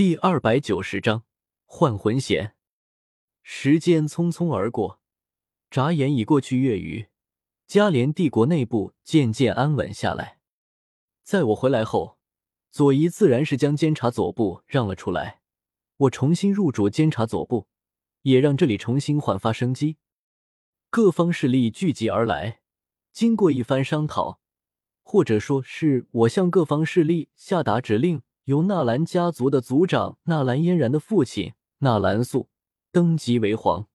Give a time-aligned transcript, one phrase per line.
[0.00, 1.24] 第二百九十章
[1.66, 2.54] 换魂弦。
[3.42, 4.98] 时间匆匆而过，
[5.70, 7.08] 眨眼已过去月余。
[7.66, 10.38] 加连帝国内部渐渐安稳下来。
[11.22, 12.16] 在我回来后，
[12.70, 15.42] 左仪自然是将监察左部让了出来。
[15.98, 17.68] 我重新入主监察左部，
[18.22, 19.98] 也让这里重新焕发生机。
[20.88, 22.62] 各方势力聚集而来，
[23.12, 24.40] 经过一番商讨，
[25.02, 28.22] 或者说是我向各方势力下达指令。
[28.44, 32.48] 由纳兰家族的族长纳兰嫣然的父亲纳兰素
[32.90, 33.86] 登基为皇，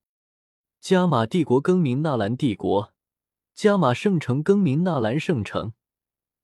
[0.80, 2.92] 加玛帝国更名纳兰帝国，
[3.54, 5.72] 加玛圣城更名纳兰圣城，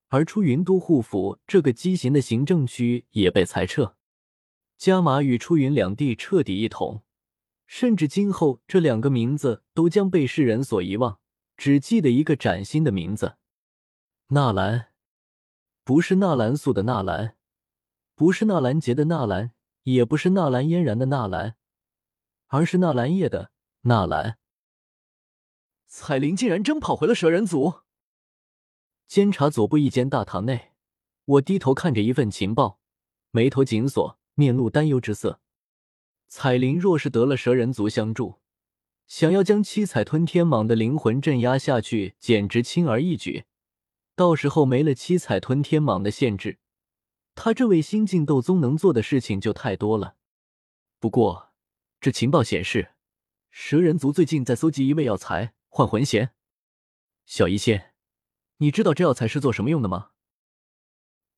[0.09, 3.95] 而出云都护府这个畸形的行政区也被裁撤，
[4.77, 7.03] 加玛与出云两地彻底一统，
[7.65, 11.19] 甚至今后这两个名字都将被世人所遗忘，
[11.57, 13.37] 只记得一个崭新的名字——
[14.29, 14.89] 纳兰，
[15.83, 17.35] 不是纳兰素的纳兰。
[18.15, 19.51] 不是纳兰杰的纳兰，
[19.83, 21.55] 也不是纳兰嫣然的纳兰，
[22.47, 24.37] 而是纳兰叶的纳兰。
[25.87, 27.81] 彩铃竟然真跑回了蛇人族。
[29.07, 30.73] 监察左部一间大堂内，
[31.25, 32.79] 我低头看着一份情报，
[33.31, 35.39] 眉头紧锁，面露担忧之色。
[36.27, 38.39] 彩铃若是得了蛇人族相助，
[39.05, 43.45] 想要将七彩吞天蟒的灵魂镇压下去，简直轻而易举。
[44.15, 46.59] 到时候没了七彩吞天蟒的限制。
[47.35, 50.15] 他这位新晋斗宗能做的事情就太多了。
[50.99, 51.53] 不过，
[51.99, 52.93] 这情报显示，
[53.51, 56.33] 蛇人族最近在搜集一味药材换魂弦。
[57.25, 57.93] 小医仙，
[58.57, 60.11] 你知道这药材是做什么用的吗？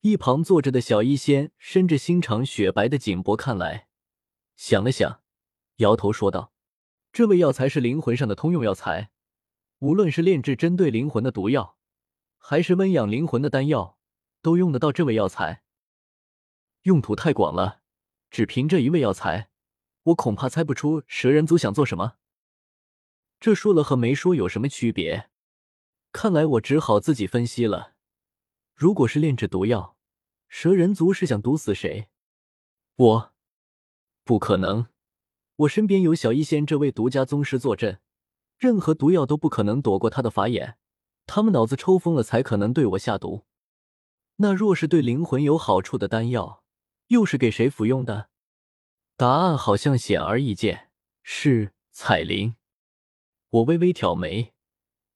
[0.01, 3.87] 一旁坐着的小医仙伸着心肠雪白的颈脖看来，
[4.55, 5.21] 想了想，
[5.77, 6.53] 摇头说道
[7.11, 9.09] ：“这味药材是灵魂上的通用药材，
[9.79, 11.77] 无论是炼制针对灵魂的毒药，
[12.37, 13.97] 还是温养灵魂的丹药，
[14.43, 15.63] 都用得到这味药材。”
[16.85, 17.81] 用途太广了，
[18.29, 19.49] 只凭这一味药材，
[20.03, 22.17] 我恐怕猜不出蛇人族想做什么。
[23.39, 25.31] 这说了和没说有什么区别？
[26.11, 27.95] 看来我只好自己分析了。
[28.75, 29.97] 如果是炼制毒药，
[30.47, 32.09] 蛇人族是想毒死谁？
[32.97, 33.33] 我？
[34.23, 34.85] 不可能！
[35.55, 37.99] 我身边有小医仙这位独家宗师坐镇，
[38.59, 40.77] 任何毒药都不可能躲过他的法眼。
[41.25, 43.45] 他们脑子抽风了才可能对我下毒。
[44.35, 46.61] 那若是对灵魂有好处的丹药？
[47.07, 48.29] 又是给谁服用的？
[49.15, 50.89] 答案好像显而易见，
[51.23, 52.55] 是彩铃。
[53.49, 54.53] 我微微挑眉，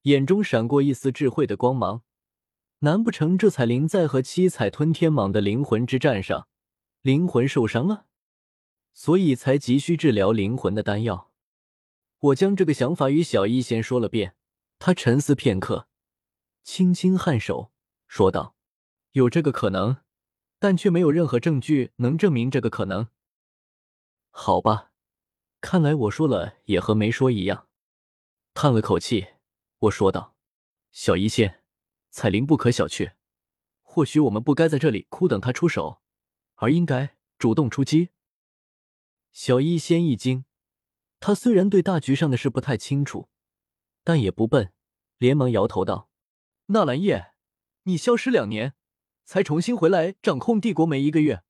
[0.03, 2.03] 眼中闪过一丝智慧的光芒。
[2.79, 6.47] 难不成这彩铃在和七彩吞天蟒的灵魂之战上，
[7.01, 8.05] 灵魂受伤了，
[8.93, 11.31] 所以才急需治疗灵魂的丹药？
[12.19, 14.35] 我将这个想法与小医仙说了遍，
[14.77, 15.89] 他沉思片刻，
[16.63, 17.71] 轻轻颔首，
[18.07, 18.55] 说道
[19.11, 19.97] ：“有这个可能。”
[20.59, 23.07] 但却没有任何证据能证明这个可能。
[24.29, 24.91] 好吧，
[25.61, 27.67] 看来我说了也和没说一样。
[28.53, 29.27] 叹了口气，
[29.79, 30.35] 我说道
[30.91, 31.63] ：“小医仙，
[32.09, 33.13] 彩铃不可小觑。
[33.81, 36.01] 或许我们不该在这里哭等他出手，
[36.55, 38.09] 而应该主动出击。”
[39.31, 40.43] 小医仙一惊，
[41.19, 43.29] 他虽然对大局上的事不太清楚，
[44.03, 44.73] 但也不笨，
[45.17, 46.09] 连忙摇头道
[46.67, 47.33] ：“纳兰叶，
[47.83, 48.73] 你消失两年。”
[49.29, 51.43] 才重新回来掌控帝国没一个月，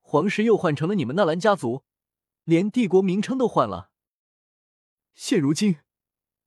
[0.00, 1.84] 皇室又换成了你们纳兰家族，
[2.44, 3.90] 连帝国名称都换了。
[5.12, 5.80] 现如今，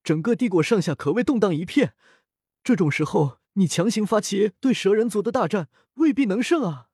[0.04, 1.94] 整个帝国上下可谓动荡一片。
[2.64, 6.90] 这种时候，你强行发起对蛇人族的大战，未必能胜啊！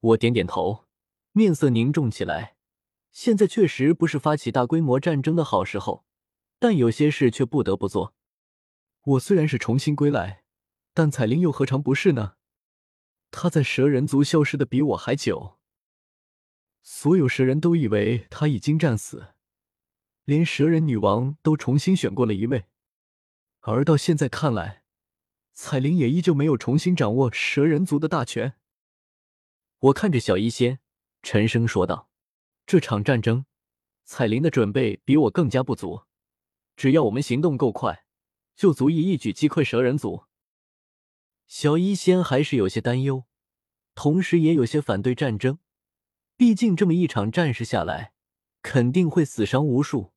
[0.00, 0.84] 我点点头，
[1.32, 2.56] 面色凝重起来。
[3.10, 6.04] 现在确实不是发起大规模战争的好时候，
[6.58, 8.14] 但有些事却不得不做。
[9.04, 10.43] 我虽然是重新归来。
[10.96, 12.36] 但彩铃又何尝不是呢？
[13.32, 15.58] 她在蛇人族消失的比我还久，
[16.82, 19.34] 所有蛇人都以为她已经战死，
[20.24, 22.66] 连蛇人女王都重新选过了一位，
[23.62, 24.84] 而到现在看来，
[25.52, 28.54] 彩铃也依旧没有重新掌握蛇人族的大权。
[29.80, 30.78] 我看着小医仙，
[31.22, 32.08] 沉声说道
[32.64, 33.46] ：“这场战争，
[34.04, 36.04] 彩铃的准备比我更加不足，
[36.76, 38.06] 只要我们行动够快，
[38.54, 40.26] 就足以一举击溃蛇人族。”
[41.46, 43.24] 小医仙还是有些担忧，
[43.94, 45.58] 同时也有些反对战争。
[46.36, 48.12] 毕竟这么一场战事下来，
[48.62, 50.12] 肯定会死伤无数。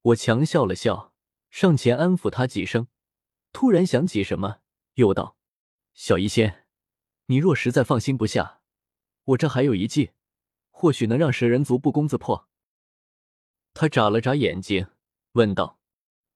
[0.00, 1.12] 我强笑了笑，
[1.50, 2.88] 上前安抚他几声，
[3.52, 4.60] 突然想起什么，
[4.94, 5.36] 又道
[5.92, 6.66] ：“小医仙，
[7.26, 8.62] 你若实在放心不下，
[9.24, 10.12] 我这还有一计，
[10.70, 12.48] 或许能让蛇人族不攻自破。”
[13.74, 14.86] 他眨了眨眼睛，
[15.32, 15.78] 问道：“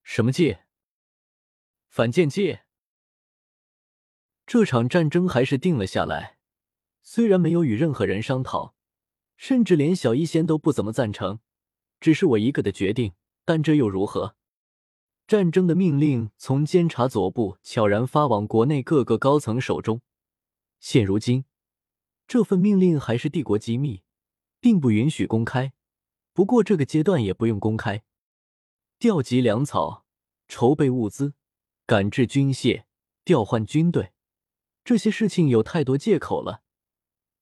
[0.03, 0.57] 什么计？
[1.87, 2.59] 反间计？”
[4.53, 6.37] 这场战争还是定了下来，
[7.01, 8.75] 虽然没有与任何人商讨，
[9.37, 11.39] 甚至连小医仙都不怎么赞成，
[12.01, 13.13] 只是我一个的决定。
[13.45, 14.35] 但这又如何？
[15.25, 20.01] 战争的命令从监察左部悄然发往国内各个高层手中。
[20.81, 21.45] 现如今，
[22.27, 24.03] 这份命令还是帝国机密，
[24.59, 25.71] 并不允许公开。
[26.33, 28.03] 不过这个阶段也不用公开。
[28.99, 30.05] 调集粮草，
[30.49, 31.35] 筹备物资，
[31.85, 32.83] 赶制军械，
[33.23, 34.11] 调换军队，
[34.83, 36.63] 这些事情有太多借口了。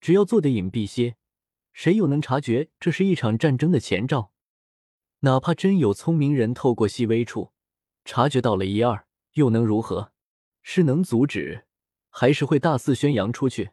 [0.01, 1.15] 只要做得隐蔽些，
[1.74, 4.31] 谁又能察觉这是一场战争的前兆？
[5.19, 7.51] 哪怕真有聪明人透过细微处
[8.06, 10.13] 察觉到了一二，又能如何？
[10.62, 11.65] 是能阻止，
[12.09, 13.71] 还是会大肆宣扬出去？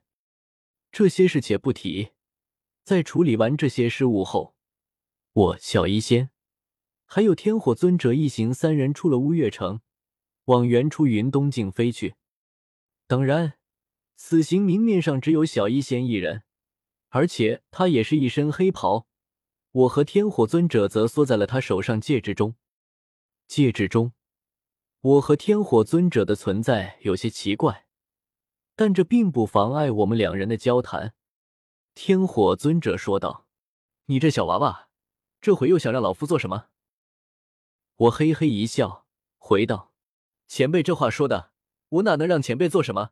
[0.91, 2.11] 这些事且不提。
[2.83, 4.55] 在处理完这些事务后，
[5.33, 6.31] 我小医仙
[7.05, 9.81] 还有天火尊者一行三人出了乌月城，
[10.47, 12.15] 往原初云东境飞去。
[13.07, 13.59] 当然，
[14.17, 16.43] 此行明面上只有小医仙一人，
[17.11, 19.07] 而且他也是一身黑袍。
[19.71, 22.57] 我和天火尊者则缩在了他手上戒指中。
[23.47, 24.13] 戒指中，
[25.01, 27.87] 我和天火尊者的存在有些奇怪，
[28.75, 31.15] 但这并不妨碍我们两人的交谈。
[31.95, 33.47] 天火尊者说道
[34.07, 34.89] ：“你这小娃娃，
[35.41, 36.67] 这回又想让老夫做什么？”
[37.97, 39.07] 我嘿嘿一笑，
[39.39, 39.93] 回道
[40.49, 41.53] ：“前辈这话说的，
[41.89, 43.11] 我哪能让前辈做什么？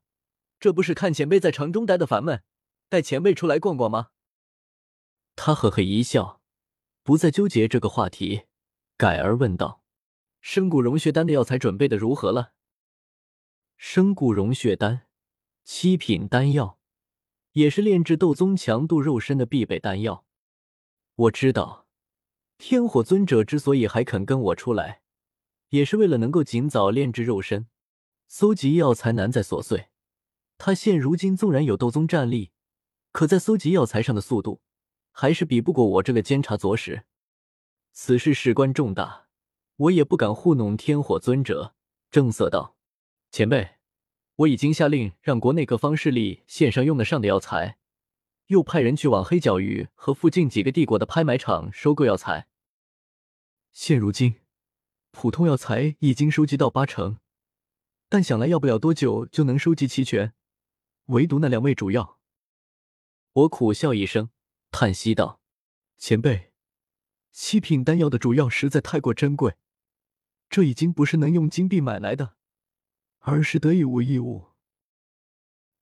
[0.60, 2.42] 这不是看前辈在城中待的烦闷，
[2.88, 4.08] 带前辈出来逛逛吗？”
[5.36, 6.40] 他呵呵一笑。
[7.02, 8.44] 不再纠结这个话题，
[8.96, 9.82] 改而问道
[10.40, 12.54] ：“生骨融血丹的药材准备的如何了？”
[13.76, 15.06] 生骨融血丹，
[15.64, 16.78] 七品丹药，
[17.52, 20.24] 也是炼制斗宗强度肉身的必备丹药。
[21.14, 21.86] 我知道，
[22.56, 25.02] 天火尊者之所以还肯跟我出来，
[25.68, 27.66] 也是为了能够尽早炼制肉身。
[28.26, 29.88] 搜集药材难在琐碎，
[30.58, 32.52] 他现如今纵然有斗宗战力，
[33.12, 34.62] 可在搜集药材上的速度。
[35.16, 37.04] 还是比不过我这个监察左使，
[37.92, 39.28] 此事事关重大，
[39.76, 41.76] 我也不敢糊弄天火尊者。
[42.10, 42.76] 正色道
[43.30, 43.76] ：“前辈，
[44.34, 47.78] 我已经下令让国内各方势力献上用得上的药材，
[48.46, 52.48] 又派人去往黑角域和附近几个帝国的拍卖场收购药材。
[53.70, 54.40] 现如今，
[55.12, 57.18] 普通药材已经收集到八成，
[58.14, 60.34] 但想来要不了多久就能收集齐全，
[61.06, 62.20] 唯独那两味主药。”
[63.34, 64.30] 我苦笑一声。
[64.70, 65.40] 叹息道
[65.98, 66.52] ：“前辈，
[67.32, 69.56] 七品丹药的主药实在太过珍贵，
[70.48, 72.36] 这已经不是能用金币买来的，
[73.18, 74.50] 而是得以无一物，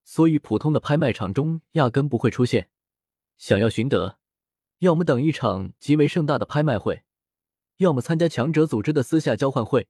[0.02, 2.70] 所以普通的拍卖场中压根不会出现。
[3.36, 4.18] 想要寻得，
[4.78, 7.04] 要么等一场极为盛大的拍卖会，
[7.76, 9.88] 要么参加强者组织的私下交换会，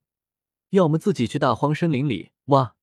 [0.70, 2.74] 要么自己去大荒森林里哇